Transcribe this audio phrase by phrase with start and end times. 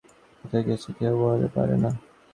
[0.39, 1.89] কোথায় গিয়েছেন কেউ বলতে পারে না।